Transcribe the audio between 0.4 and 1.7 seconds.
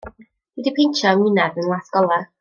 Dw i 'di peintio 'y ngwinadd yn